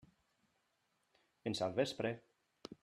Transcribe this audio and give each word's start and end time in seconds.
Fins 1.45 1.63
al 1.67 1.77
vespre. 1.81 2.17